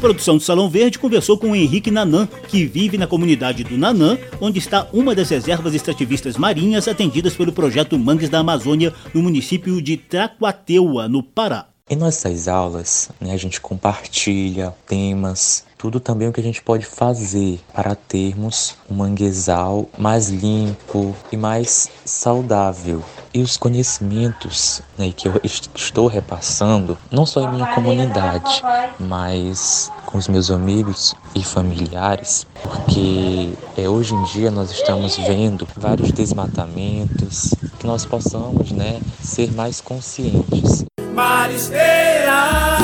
Produção 0.03 0.35
do 0.35 0.43
Salão 0.43 0.69
Verde 0.69 0.99
conversou 0.99 1.37
com 1.37 1.51
o 1.51 1.55
Henrique 1.55 1.89
Nanã, 1.89 2.27
que 2.49 2.65
vive 2.65 2.97
na 2.97 3.07
comunidade 3.07 3.63
do 3.63 3.77
Nanã, 3.77 4.17
onde 4.41 4.59
está 4.59 4.85
uma 4.91 5.15
das 5.15 5.29
reservas 5.29 5.73
extrativistas 5.73 6.35
marinhas 6.35 6.89
atendidas 6.89 7.35
pelo 7.35 7.53
projeto 7.53 7.97
Mangues 7.97 8.27
da 8.27 8.39
Amazônia, 8.39 8.93
no 9.13 9.23
município 9.23 9.81
de 9.81 9.95
Tracuateua, 9.95 11.07
no 11.07 11.23
Pará. 11.23 11.67
Em 11.89 11.95
nossas 11.95 12.49
aulas, 12.49 13.11
né, 13.21 13.31
a 13.31 13.37
gente 13.37 13.61
compartilha 13.61 14.73
temas, 14.85 15.63
tudo 15.83 15.99
também 15.99 16.29
o 16.29 16.31
que 16.31 16.39
a 16.39 16.43
gente 16.43 16.63
pode 16.63 16.85
fazer 16.85 17.59
para 17.73 17.93
termos 17.93 18.77
um 18.89 18.95
manguezal 18.95 19.89
mais 19.97 20.29
limpo 20.29 21.13
e 21.29 21.35
mais 21.35 21.89
saudável. 22.05 23.03
E 23.33 23.41
os 23.41 23.57
conhecimentos 23.57 24.81
né, 24.97 25.11
que 25.11 25.27
eu 25.27 25.41
estou 25.43 26.07
repassando, 26.07 26.97
não 27.11 27.25
só 27.25 27.41
em 27.41 27.51
minha 27.51 27.67
comunidade, 27.75 28.63
mas 28.97 29.91
com 30.05 30.17
os 30.17 30.29
meus 30.29 30.49
amigos 30.49 31.13
e 31.35 31.43
familiares, 31.43 32.47
porque 32.61 33.51
é, 33.75 33.89
hoje 33.89 34.15
em 34.15 34.23
dia 34.23 34.49
nós 34.49 34.71
estamos 34.71 35.17
vendo 35.17 35.67
vários 35.75 36.13
desmatamentos, 36.13 37.53
que 37.77 37.85
nós 37.85 38.05
possamos 38.05 38.71
né, 38.71 39.01
ser 39.21 39.51
mais 39.51 39.81
conscientes. 39.81 40.85
Marisqueira, 41.13 42.82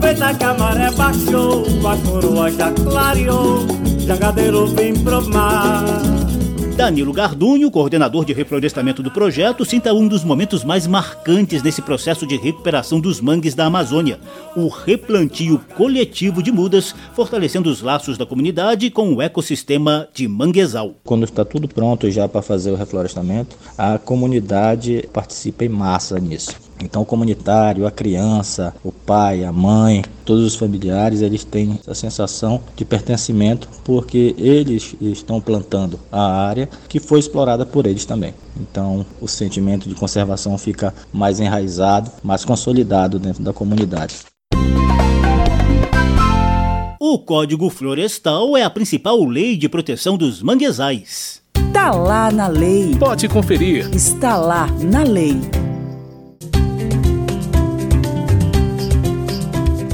aproveita 0.00 0.34
que 0.34 0.44
a 0.44 0.54
maré 0.54 0.90
baixou, 0.92 1.64
a 1.86 1.96
coroa 1.98 2.50
já 2.50 2.72
clareou, 2.72 3.66
jangadeiro 3.98 4.66
vem 4.68 4.94
pro 4.94 5.28
mar. 5.28 5.84
Danilo 6.74 7.12
Gardunho, 7.12 7.70
coordenador 7.70 8.24
de 8.24 8.32
reflorestamento 8.32 9.02
do 9.02 9.10
projeto, 9.10 9.66
cita 9.66 9.92
um 9.92 10.08
dos 10.08 10.24
momentos 10.24 10.64
mais 10.64 10.86
marcantes 10.86 11.62
nesse 11.62 11.82
processo 11.82 12.26
de 12.26 12.38
recuperação 12.38 12.98
dos 12.98 13.20
mangues 13.20 13.54
da 13.54 13.66
Amazônia, 13.66 14.18
o 14.56 14.68
replantio 14.68 15.60
coletivo 15.76 16.42
de 16.42 16.50
mudas, 16.50 16.94
fortalecendo 17.14 17.68
os 17.68 17.82
laços 17.82 18.16
da 18.16 18.24
comunidade 18.24 18.90
com 18.90 19.12
o 19.12 19.20
ecossistema 19.20 20.08
de 20.14 20.26
manguezal. 20.26 20.94
Quando 21.04 21.24
está 21.24 21.44
tudo 21.44 21.68
pronto 21.68 22.10
já 22.10 22.26
para 22.26 22.40
fazer 22.40 22.70
o 22.70 22.76
reflorestamento, 22.76 23.54
a 23.76 23.98
comunidade 23.98 25.06
participa 25.12 25.66
em 25.66 25.68
massa 25.68 26.18
nisso. 26.18 26.69
Então, 26.82 27.02
o 27.02 27.06
comunitário, 27.06 27.86
a 27.86 27.90
criança, 27.90 28.74
o 28.82 28.90
pai, 28.90 29.44
a 29.44 29.52
mãe, 29.52 30.04
todos 30.24 30.44
os 30.44 30.56
familiares, 30.56 31.20
eles 31.20 31.44
têm 31.44 31.78
essa 31.80 31.94
sensação 31.94 32.60
de 32.74 32.84
pertencimento 32.84 33.68
porque 33.84 34.34
eles 34.38 34.94
estão 35.00 35.40
plantando 35.40 35.98
a 36.10 36.22
área 36.22 36.68
que 36.88 36.98
foi 36.98 37.20
explorada 37.20 37.66
por 37.66 37.86
eles 37.86 38.04
também. 38.04 38.34
Então, 38.58 39.04
o 39.20 39.28
sentimento 39.28 39.88
de 39.88 39.94
conservação 39.94 40.56
fica 40.56 40.94
mais 41.12 41.40
enraizado, 41.40 42.10
mais 42.22 42.44
consolidado 42.44 43.18
dentro 43.18 43.42
da 43.42 43.52
comunidade. 43.52 44.16
O 46.98 47.18
Código 47.18 47.68
Florestal 47.70 48.56
é 48.56 48.62
a 48.62 48.70
principal 48.70 49.24
lei 49.24 49.56
de 49.56 49.68
proteção 49.68 50.16
dos 50.16 50.42
manguezais. 50.42 51.40
Está 51.56 51.92
lá 51.92 52.30
na 52.30 52.46
lei. 52.46 52.94
Pode 52.98 53.28
conferir. 53.28 53.88
Está 53.94 54.36
lá 54.36 54.66
na 54.82 55.02
lei. 55.02 55.40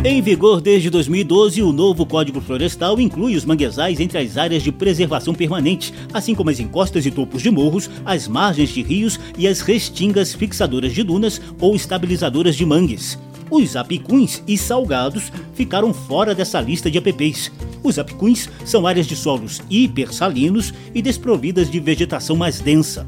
Em 0.09 0.23
vigor 0.23 0.61
desde 0.61 0.89
2012, 0.89 1.61
o 1.65 1.73
novo 1.73 2.07
Código 2.07 2.41
Florestal 2.41 3.01
inclui 3.01 3.35
os 3.35 3.45
manguezais 3.45 3.99
entre 3.99 4.19
as 4.19 4.39
áreas 4.39 4.63
de 4.63 4.71
preservação 4.71 5.35
permanente, 5.35 5.93
assim 6.15 6.33
como 6.33 6.49
as 6.49 6.61
encostas 6.61 7.05
e 7.05 7.11
topos 7.11 7.43
de 7.43 7.51
morros, 7.51 7.91
as 8.05 8.29
margens 8.29 8.69
de 8.69 8.83
rios 8.83 9.19
e 9.37 9.49
as 9.49 9.61
restingas 9.63 10.33
fixadoras 10.33 10.95
de 10.95 11.03
dunas 11.03 11.43
ou 11.61 11.75
estabilizadoras 11.75 12.55
de 12.55 12.65
mangues. 12.65 13.19
Os 13.51 13.75
apicuns 13.75 14.45
e 14.47 14.57
salgados 14.57 15.33
ficaram 15.55 15.93
fora 15.93 16.37
dessa 16.37 16.61
lista 16.61 16.89
de 16.89 16.99
APPs. 16.99 17.51
Os 17.83 17.99
apicuns 17.99 18.49
são 18.65 18.87
áreas 18.87 19.09
de 19.09 19.17
solos 19.17 19.61
hipersalinos 19.69 20.73
e 20.95 21.03
desprovidas 21.03 21.69
de 21.69 21.81
vegetação 21.81 22.37
mais 22.37 22.61
densa. 22.61 23.05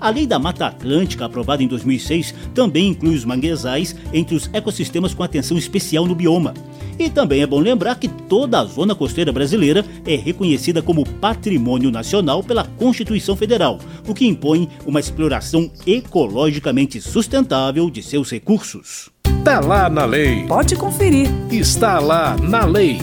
A 0.00 0.10
Lei 0.10 0.26
da 0.26 0.38
Mata 0.38 0.66
Atlântica, 0.66 1.24
aprovada 1.24 1.62
em 1.62 1.68
2006, 1.68 2.34
também 2.54 2.88
inclui 2.88 3.14
os 3.14 3.24
manguezais 3.24 3.94
entre 4.12 4.34
os 4.34 4.50
ecossistemas 4.52 5.14
com 5.14 5.22
atenção 5.22 5.56
especial 5.56 6.06
no 6.06 6.14
bioma. 6.14 6.54
E 6.98 7.08
também 7.08 7.42
é 7.42 7.46
bom 7.46 7.58
lembrar 7.58 7.96
que 7.96 8.08
toda 8.08 8.60
a 8.60 8.64
zona 8.64 8.94
costeira 8.94 9.32
brasileira 9.32 9.84
é 10.06 10.16
reconhecida 10.16 10.82
como 10.82 11.06
patrimônio 11.06 11.90
nacional 11.90 12.42
pela 12.42 12.64
Constituição 12.64 13.36
Federal, 13.36 13.78
o 14.06 14.14
que 14.14 14.26
impõe 14.26 14.68
uma 14.86 15.00
exploração 15.00 15.70
ecologicamente 15.86 17.00
sustentável 17.00 17.90
de 17.90 18.02
seus 18.02 18.30
recursos. 18.30 19.10
Está 19.38 19.58
lá 19.58 19.88
na 19.88 20.04
lei. 20.04 20.46
Pode 20.46 20.76
conferir. 20.76 21.28
Está 21.50 21.98
lá 21.98 22.36
na 22.36 22.64
lei. 22.64 22.98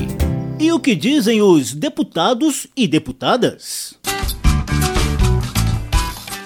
E 0.58 0.72
o 0.72 0.80
que 0.80 0.96
dizem 0.96 1.42
os 1.42 1.74
deputados 1.74 2.68
e 2.76 2.88
deputadas? 2.88 3.98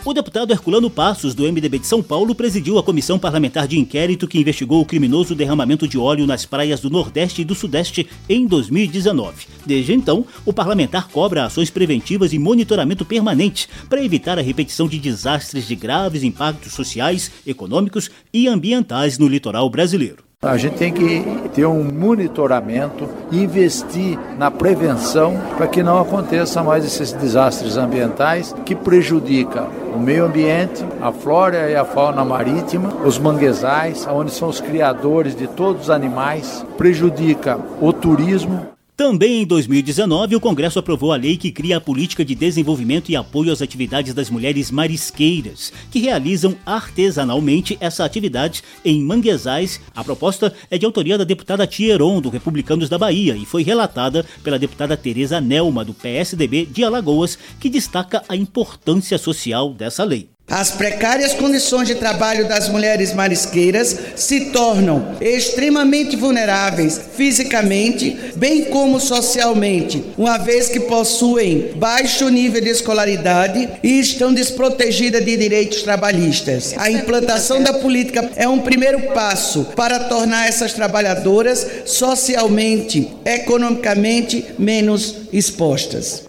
O 0.06 0.14
deputado 0.14 0.52
Herculano 0.52 0.90
Passos, 0.90 1.34
do 1.34 1.44
MDB 1.44 1.80
de 1.80 1.88
São 1.88 2.04
Paulo, 2.04 2.36
presidiu 2.36 2.78
a 2.78 2.84
comissão 2.84 3.18
parlamentar 3.18 3.66
de 3.70 3.80
inquérito 3.80 4.28
que 4.28 4.38
investigou 4.38 4.82
o 4.82 4.86
criminoso 4.86 5.34
derramamento 5.34 5.88
de 5.88 5.98
óleo 5.98 6.28
nas 6.28 6.46
praias 6.46 6.82
do 6.82 6.90
Nordeste 6.90 7.42
e 7.42 7.46
do 7.46 7.56
Sudeste 7.56 8.10
em 8.28 8.46
2019. 8.46 9.48
Desde 9.66 9.94
então, 9.94 10.26
o 10.46 10.52
parlamentar 10.52 11.08
cobra 11.08 11.46
ações 11.46 11.70
preventivas 11.70 12.34
e 12.34 12.38
monitoramento 12.38 13.06
permanente 13.06 13.70
para 13.90 14.04
evitar 14.04 14.38
a 14.38 14.42
repetição 14.42 14.90
de 14.90 15.00
desastres 15.00 15.66
de 15.66 15.76
graves 15.76 16.22
impactos 16.22 16.74
sociais, 16.74 17.32
econômicos 17.48 18.12
e 18.34 18.50
ambientais 18.50 19.18
no 19.18 19.30
litoral 19.30 19.70
brasileiro. 19.70 20.22
A 20.42 20.58
gente 20.58 20.76
tem 20.76 20.92
que 20.92 21.24
ter 21.54 21.66
um 21.66 21.82
monitoramento, 21.82 23.08
investir 23.32 24.20
na 24.38 24.52
prevenção 24.52 25.42
para 25.56 25.68
que 25.68 25.82
não 25.82 25.98
aconteça 25.98 26.62
mais 26.62 26.84
esses 26.84 27.14
desastres 27.14 27.78
ambientais 27.78 28.54
que 28.66 28.76
prejudicam 28.76 29.83
o 29.94 30.00
meio 30.00 30.26
ambiente, 30.26 30.84
a 31.02 31.12
flora 31.12 31.70
e 31.70 31.76
a 31.76 31.86
fauna 31.86 32.26
marítima, 32.26 32.94
os 33.06 33.18
manguezais, 33.18 34.08
onde 34.08 34.32
são 34.32 34.50
os 34.50 34.60
criadores 34.60 35.36
de 35.36 35.48
todos 35.48 35.84
os 35.84 35.90
animais, 35.90 36.66
prejudica 36.78 37.60
o 37.80 37.94
turismo 37.94 38.73
Também 38.96 39.42
em 39.42 39.46
2019, 39.46 40.36
o 40.36 40.40
Congresso 40.40 40.78
aprovou 40.78 41.12
a 41.12 41.16
lei 41.16 41.36
que 41.36 41.52
cria 41.52 41.78
a 41.78 41.82
política 41.82 42.24
de 42.24 42.36
desenvolvimento 42.36 43.10
e 43.10 43.16
apoio 43.16 43.52
às 43.52 43.60
atividades 43.60 44.14
das 44.14 44.30
mulheres 44.30 44.70
marisqueiras, 44.70 45.74
que 45.90 45.98
realizam 45.98 46.56
artesanalmente 46.64 47.76
essa 47.80 48.06
atividade 48.06 48.62
em 48.86 49.02
manguezais. 49.02 49.82
A 49.96 50.04
proposta 50.04 50.54
é 50.70 50.78
de 50.78 50.86
autoria 50.86 51.18
da 51.18 51.24
deputada 51.24 51.66
Tieron, 51.66 52.22
do 52.22 52.30
Republicanos 52.30 52.88
da 52.88 53.00
Bahia, 53.00 53.36
e 53.36 53.48
foi 53.48 53.64
relatada 53.64 54.24
pela 54.44 54.60
deputada 54.60 54.96
Tereza 54.96 55.42
Nelma, 55.42 55.84
do 55.84 55.96
PSDB 55.96 56.68
de 56.68 56.84
Alagoas, 56.84 57.36
que 57.60 57.72
destaca 57.72 58.24
a 58.30 58.36
importância 58.36 59.18
social 59.18 59.74
dessa 59.74 60.04
lei. 60.04 60.33
As 60.50 60.70
precárias 60.70 61.34
condições 61.34 61.88
de 61.88 61.96
trabalho 61.96 62.48
das 62.48 62.70
mulheres 62.70 63.12
marisqueiras 63.12 63.98
se 64.16 64.52
tornam 64.52 65.16
extremamente 65.20 66.16
vulneráveis 66.16 67.00
fisicamente, 67.16 68.16
bem 68.36 68.66
como 68.66 69.00
socialmente, 69.00 70.04
uma 70.16 70.38
vez 70.38 70.70
que 70.70 70.82
possuem 70.82 71.72
baixo 71.76 72.30
nível 72.30 72.62
de 72.62 72.70
escolaridade 72.70 73.68
e 73.82 74.00
estão 74.00 74.32
desprotegidas 74.32 75.26
de 75.26 75.36
direitos 75.38 75.82
trabalhistas. 75.82 76.76
A 76.78 76.92
implantação 76.92 77.64
da 77.64 77.74
política 77.74 78.30
é 78.36 78.48
um 78.48 78.60
primeiro 78.60 79.02
passo 79.14 79.66
para 79.76 80.02
tornar 80.02 80.48
essas 80.48 80.74
trabalhadoras 80.74 81.66
socialmente, 81.86 83.10
economicamente 83.26 84.46
menos 84.60 85.16
expostas. 85.32 86.26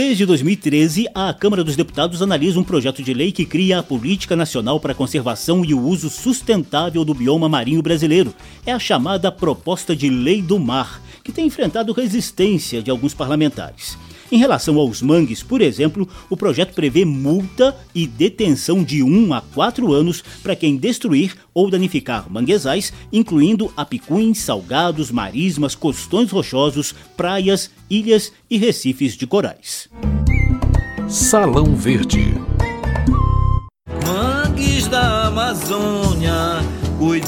Desde 0.00 0.24
2013, 0.24 1.08
a 1.12 1.34
Câmara 1.34 1.64
dos 1.64 1.74
Deputados 1.74 2.22
analisa 2.22 2.60
um 2.60 2.62
projeto 2.62 3.02
de 3.02 3.12
lei 3.12 3.32
que 3.32 3.44
cria 3.44 3.80
a 3.80 3.82
Política 3.82 4.36
Nacional 4.36 4.78
para 4.78 4.92
a 4.92 4.94
Conservação 4.94 5.64
e 5.64 5.74
o 5.74 5.80
Uso 5.80 6.08
Sustentável 6.08 7.04
do 7.04 7.12
Bioma 7.12 7.48
Marinho 7.48 7.82
Brasileiro. 7.82 8.32
É 8.64 8.70
a 8.70 8.78
chamada 8.78 9.32
Proposta 9.32 9.96
de 9.96 10.08
Lei 10.08 10.40
do 10.40 10.56
Mar, 10.56 11.02
que 11.24 11.32
tem 11.32 11.48
enfrentado 11.48 11.92
resistência 11.92 12.80
de 12.80 12.92
alguns 12.92 13.12
parlamentares. 13.12 13.98
Em 14.30 14.36
relação 14.36 14.76
aos 14.78 15.00
mangues, 15.00 15.42
por 15.42 15.62
exemplo, 15.62 16.06
o 16.28 16.36
projeto 16.36 16.74
prevê 16.74 17.04
multa 17.04 17.74
e 17.94 18.06
detenção 18.06 18.84
de 18.84 19.02
1 19.02 19.32
a 19.32 19.40
4 19.40 19.92
anos 19.92 20.22
para 20.42 20.54
quem 20.54 20.76
destruir 20.76 21.34
ou 21.54 21.70
danificar 21.70 22.30
manguezais, 22.30 22.92
incluindo 23.10 23.72
apicuins, 23.76 24.38
salgados, 24.38 25.10
marismas, 25.10 25.74
costões 25.74 26.30
rochosos, 26.30 26.94
praias, 27.16 27.70
ilhas 27.88 28.30
e 28.50 28.58
recifes 28.58 29.16
de 29.16 29.26
corais. 29.26 29.88
Salão 31.08 31.74
Verde 31.74 32.34
Mangues 34.06 34.88
da 34.88 35.28
Amazônia 35.28 36.62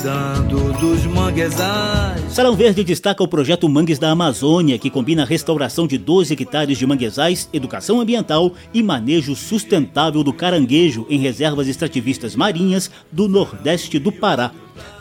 cuidando 0.01 0.73
dos 0.79 1.05
manguezais. 1.05 2.33
Salão 2.33 2.57
Verde 2.57 2.83
destaca 2.83 3.23
o 3.23 3.29
projeto 3.29 3.69
Mangues 3.69 3.99
da 3.99 4.11
Amazônia, 4.11 4.79
que 4.79 4.89
combina 4.89 5.23
a 5.23 5.27
restauração 5.27 5.87
de 5.87 5.99
12 5.99 6.33
hectares 6.33 6.79
de 6.79 6.87
manguezais, 6.87 7.51
educação 7.53 8.01
ambiental 8.01 8.53
e 8.73 8.83
manejo 8.83 9.37
sustentável 9.37 10.25
do 10.25 10.33
caranguejo 10.33 11.07
em 11.11 11.19
reservas 11.19 11.69
extrativistas 11.69 12.35
marinhas 12.35 12.91
do 13.13 13.29
Nordeste 13.29 13.99
do 13.99 14.11
Pará. 14.11 14.53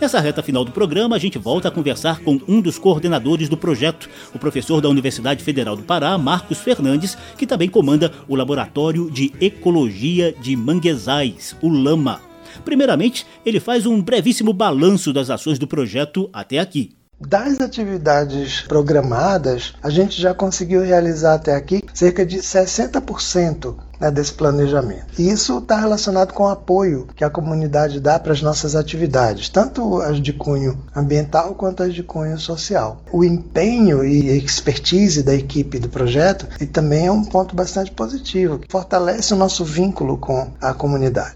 Nessa 0.02 0.20
reta 0.20 0.44
final 0.44 0.66
do 0.66 0.72
programa, 0.72 1.16
a 1.16 1.20
gente 1.20 1.38
volta 1.38 1.70
a 1.70 1.72
conversar 1.72 2.20
com 2.20 2.38
um 2.46 2.60
dos 2.60 2.78
coordenadores 2.78 3.48
do 3.48 3.56
projeto, 3.56 4.10
o 4.36 4.40
professor 4.40 4.82
da 4.82 4.90
Universidade 4.90 5.42
Federal 5.42 5.78
do 5.78 5.84
Pará, 5.84 6.18
Marcos 6.18 6.58
Fernandes, 6.58 7.18
que 7.38 7.48
também 7.48 7.70
comanda 7.70 8.12
o 8.28 8.36
Laboratório 8.36 9.10
de 9.10 9.32
Ecologia 9.40 10.36
de 10.42 10.58
Manguezais, 10.58 11.56
o 11.62 11.70
LAMA. 11.70 12.29
Primeiramente, 12.64 13.26
ele 13.46 13.60
faz 13.60 13.86
um 13.86 14.02
brevíssimo 14.02 14.54
balanço 14.54 15.12
das 15.14 15.30
ações 15.30 15.60
do 15.60 15.68
projeto 15.68 16.30
até 16.34 16.60
aqui. 16.60 17.00
Das 17.20 17.60
atividades 17.60 18.62
programadas, 18.62 19.74
a 19.84 19.90
gente 19.90 20.22
já 20.22 20.34
conseguiu 20.34 20.82
realizar 20.82 21.34
até 21.34 21.54
aqui 21.54 21.84
cerca 21.94 22.26
de 22.26 22.38
60% 22.38 23.76
né, 24.00 24.10
desse 24.10 24.34
planejamento. 24.34 25.08
E 25.20 25.30
isso 25.30 25.58
está 25.58 25.78
relacionado 25.78 26.34
com 26.34 26.44
o 26.44 26.48
apoio 26.48 27.08
que 27.16 27.24
a 27.24 27.30
comunidade 27.30 28.00
dá 28.00 28.18
para 28.18 28.32
as 28.32 28.42
nossas 28.42 28.76
atividades, 28.76 29.50
tanto 29.50 30.02
as 30.02 30.22
de 30.22 30.32
cunho 30.32 30.80
ambiental 30.96 31.54
quanto 31.56 31.84
as 31.84 31.94
de 31.94 32.04
cunho 32.04 32.40
social. 32.40 33.02
O 33.12 33.24
empenho 33.24 34.06
e 34.06 34.38
expertise 34.38 35.22
da 35.22 35.36
equipe 35.36 35.78
do 35.78 35.90
projeto 35.90 36.48
e 36.62 36.66
também 36.66 37.08
é 37.08 37.12
um 37.12 37.26
ponto 37.26 37.54
bastante 37.56 37.92
positivo, 37.92 38.60
que 38.60 38.72
fortalece 38.72 39.34
o 39.34 39.38
nosso 39.38 39.66
vínculo 39.66 40.18
com 40.18 40.54
a 40.62 40.74
comunidade. 40.74 41.36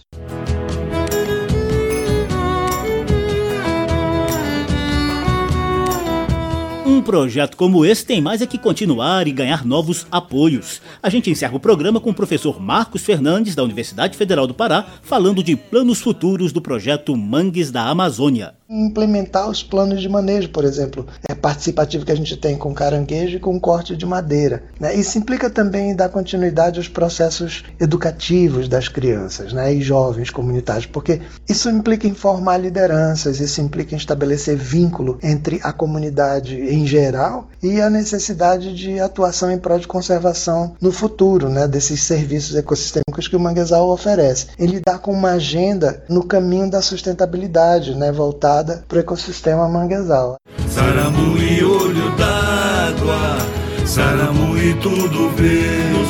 Projeto 7.04 7.58
como 7.58 7.86
esse 7.86 8.06
tem 8.06 8.22
mais 8.22 8.42
é 8.42 8.46
que 8.46 8.58
continuar 8.58 9.28
e 9.28 9.32
ganhar 9.32 9.66
novos 9.66 10.08
apoios. 10.10 10.82
A 11.02 11.10
gente 11.10 11.30
encerra 11.30 11.56
o 11.56 11.60
programa 11.60 12.00
com 12.00 12.10
o 12.10 12.16
professor 12.16 12.60
Marcos 12.60 13.04
Fernandes, 13.04 13.56
da 13.56 13.64
Universidade 13.64 14.18
Federal 14.18 14.48
do 14.48 14.54
Pará, 14.54 14.86
falando 15.02 15.44
de 15.44 15.56
planos 15.56 16.00
futuros 16.00 16.52
do 16.52 16.62
projeto 16.62 17.16
Mangues 17.16 17.72
da 17.72 17.88
Amazônia 17.88 18.54
implementar 18.74 19.48
os 19.48 19.62
planos 19.62 20.02
de 20.02 20.10
manejo, 20.10 20.50
por 20.50 20.64
exemplo, 20.64 21.06
é 21.30 21.36
participativo 21.36 22.06
que 22.06 22.12
a 22.12 22.16
gente 22.16 22.36
tem 22.36 22.58
com 22.58 22.74
caranguejo 22.74 23.38
e 23.38 23.40
com 23.40 23.60
corte 23.60 23.96
de 23.96 24.06
madeira. 24.06 24.64
Né? 24.80 24.96
Isso 24.96 25.18
implica 25.18 25.50
também 25.50 25.92
em 25.92 25.96
dar 25.96 26.10
continuidade 26.10 26.80
aos 26.80 26.88
processos 26.88 27.64
educativos 27.80 28.68
das 28.68 28.88
crianças 28.88 29.54
né? 29.54 29.74
e 29.74 29.82
jovens 29.82 30.32
comunitários, 30.32 30.88
porque 30.88 31.22
isso 31.48 31.70
implica 31.70 32.08
em 32.08 32.16
formar 32.16 32.58
lideranças, 32.58 33.40
isso 33.40 33.62
implica 33.62 33.94
em 33.94 33.98
estabelecer 33.98 34.58
vínculo 34.58 35.20
entre 35.22 35.60
a 35.64 35.72
comunidade 35.72 36.56
em 36.56 36.86
geral 36.94 37.48
e 37.62 37.82
a 37.82 37.90
necessidade 37.90 38.76
de 38.76 39.00
atuação 39.00 39.50
em 39.50 39.58
prol 39.58 39.80
de 39.80 39.88
conservação 39.88 40.76
no 40.80 40.92
futuro 40.92 41.50
né? 41.50 41.68
desses 41.68 42.04
serviços 42.04 42.56
ecossistêmicos 42.56 43.28
que 43.28 43.36
o 43.36 43.40
manguezal 43.40 43.90
oferece. 43.90 44.48
Ele 44.60 44.80
dá 44.86 45.00
com 45.00 45.12
uma 45.12 45.32
agenda 45.32 46.04
no 46.08 46.24
caminho 46.24 46.70
da 46.70 46.82
sustentabilidade, 46.82 47.96
né? 47.96 48.12
voltada 48.12 48.84
para 48.88 48.98
o 48.98 49.00
ecossistema 49.00 49.68
manguezal. 49.68 50.36
Saramui, 50.70 51.64
olho 51.64 52.16
d'água, 52.16 53.38
Saramui, 53.86 54.76
tudo 54.82 55.30
vê 55.32 55.64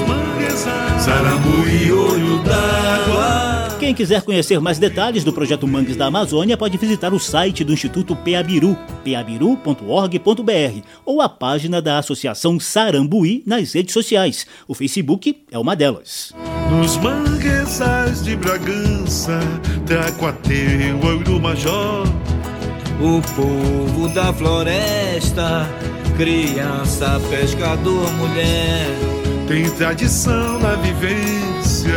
manguezais. 0.07 1.01
Saramui, 1.01 1.91
olho 1.91 2.43
d'água. 2.43 3.52
Quem 3.83 3.93
quiser 3.93 4.21
conhecer 4.21 4.61
mais 4.61 4.79
detalhes 4.79 5.25
do 5.25 5.33
projeto 5.33 5.67
Mangues 5.67 5.97
da 5.97 6.05
Amazônia 6.05 6.55
pode 6.55 6.77
visitar 6.77 7.13
o 7.13 7.19
site 7.19 7.65
do 7.65 7.73
Instituto 7.73 8.15
Peabiru, 8.15 8.77
peabiru.org.br, 9.03 10.87
ou 11.05 11.19
a 11.19 11.27
página 11.27 11.81
da 11.81 11.97
Associação 11.97 12.57
Sarambuí 12.61 13.43
nas 13.45 13.73
redes 13.73 13.91
sociais. 13.91 14.47
O 14.69 14.73
Facebook 14.73 15.43
é 15.51 15.59
uma 15.59 15.75
delas. 15.75 16.31
Nos 16.71 16.95
manguezais 16.95 18.23
de 18.23 18.37
Bragança, 18.37 19.41
Tracuateu, 19.85 21.19
do 21.25 21.41
Major. 21.41 22.07
O 23.01 23.21
povo 23.35 24.07
da 24.13 24.31
floresta, 24.31 25.67
criança, 26.15 27.19
pescador, 27.29 28.09
mulher. 28.13 29.22
Tem 29.47 29.69
tradição 29.71 30.60
na 30.60 30.75
vivência, 30.75 31.91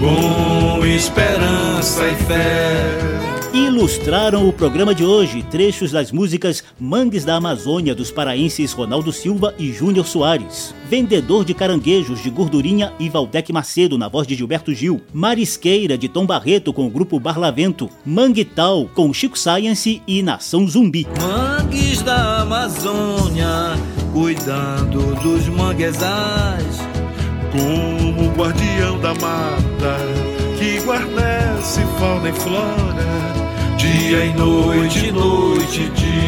com 0.00 0.86
esperança 0.86 2.06
e 2.06 2.14
fé. 2.24 3.18
Ilustraram 3.52 4.48
o 4.48 4.52
programa 4.52 4.94
de 4.94 5.04
hoje 5.04 5.42
trechos 5.42 5.90
das 5.90 6.12
músicas 6.12 6.62
Mangues 6.78 7.24
da 7.24 7.34
Amazônia 7.34 7.94
dos 7.94 8.10
paraenses 8.10 8.72
Ronaldo 8.72 9.12
Silva 9.12 9.54
e 9.58 9.72
Júnior 9.72 10.06
Soares, 10.06 10.74
Vendedor 10.88 11.44
de 11.44 11.54
Caranguejos 11.54 12.22
de 12.22 12.30
Gordurinha 12.30 12.92
e 12.98 13.08
Valdec 13.08 13.52
Macedo 13.52 13.98
na 13.98 14.08
voz 14.08 14.26
de 14.26 14.34
Gilberto 14.34 14.72
Gil, 14.72 15.00
Marisqueira 15.12 15.98
de 15.98 16.08
Tom 16.08 16.26
Barreto 16.26 16.72
com 16.72 16.86
o 16.86 16.90
grupo 16.90 17.18
Barlavento, 17.18 17.90
Manguital 18.04 18.88
com 18.94 19.12
Chico 19.12 19.38
Science 19.38 20.00
e 20.06 20.22
Nação 20.22 20.66
Zumbi. 20.68 21.06
Mangues 21.20 22.02
da 22.02 22.42
Amazônia, 22.42 23.76
cuidando 24.18 25.14
dos 25.22 25.48
manguezais, 25.48 26.80
como 27.52 28.34
guardião 28.34 28.98
da 28.98 29.14
mata 29.14 29.96
que 30.58 30.80
guarnece 30.80 31.82
fauna 32.00 32.28
e 32.28 32.32
flora 32.32 33.37
dia 33.78 34.24
e 34.24 34.32
noite, 34.34 35.12
noite 35.12 35.82
e 35.82 35.88
dia. 35.90 36.18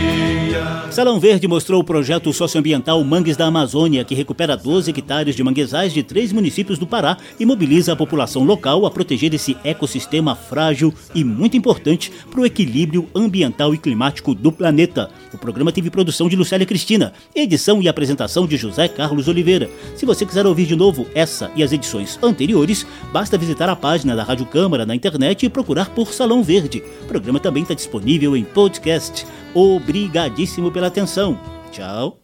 Salão 0.90 1.18
Verde 1.18 1.48
mostrou 1.48 1.80
o 1.80 1.84
projeto 1.84 2.32
socioambiental 2.32 3.02
Mangues 3.02 3.36
da 3.36 3.46
Amazônia, 3.46 4.04
que 4.04 4.14
recupera 4.14 4.56
12 4.56 4.90
hectares 4.90 5.34
de 5.34 5.42
manguezais 5.42 5.94
de 5.94 6.02
três 6.02 6.32
municípios 6.32 6.78
do 6.78 6.86
Pará 6.86 7.16
e 7.38 7.46
mobiliza 7.46 7.92
a 7.92 7.96
população 7.96 8.44
local 8.44 8.84
a 8.84 8.90
proteger 8.90 9.32
esse 9.32 9.56
ecossistema 9.64 10.36
frágil 10.36 10.92
e 11.14 11.24
muito 11.24 11.56
importante 11.56 12.12
para 12.30 12.40
o 12.40 12.44
equilíbrio 12.44 13.08
ambiental 13.14 13.72
e 13.72 13.78
climático 13.78 14.34
do 14.34 14.52
planeta. 14.52 15.08
O 15.32 15.38
programa 15.38 15.72
teve 15.72 15.90
produção 15.90 16.28
de 16.28 16.36
Lucélia 16.36 16.66
Cristina, 16.66 17.14
edição 17.34 17.80
e 17.80 17.88
apresentação 17.88 18.46
de 18.46 18.58
José 18.58 18.86
Carlos 18.86 19.26
Oliveira. 19.26 19.70
Se 19.96 20.04
você 20.04 20.26
quiser 20.26 20.46
ouvir 20.46 20.66
de 20.66 20.76
novo 20.76 21.06
essa 21.14 21.50
e 21.56 21.62
as 21.62 21.72
edições 21.72 22.18
anteriores, 22.22 22.84
basta 23.10 23.38
visitar 23.38 23.70
a 23.70 23.76
página 23.76 24.14
da 24.14 24.22
Rádio 24.22 24.44
Câmara 24.44 24.84
na 24.84 24.94
internet 24.94 25.46
e 25.46 25.48
procurar 25.48 25.88
por 25.90 26.12
Salão 26.12 26.42
Verde. 26.42 26.82
Programa 27.08 27.39
também 27.40 27.62
está 27.62 27.74
disponível 27.74 28.36
em 28.36 28.44
podcast. 28.44 29.26
Obrigadíssimo 29.54 30.70
pela 30.70 30.86
atenção. 30.86 31.38
Tchau. 31.72 32.20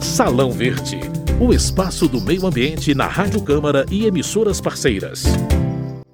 Salão 0.00 0.50
Verde, 0.50 0.98
o 1.38 1.52
espaço 1.52 2.08
do 2.08 2.20
meio 2.20 2.46
ambiente 2.46 2.94
na 2.94 3.06
Rádio 3.06 3.42
Câmara 3.42 3.86
e 3.90 4.06
emissoras 4.06 4.60
parceiras. 4.60 5.24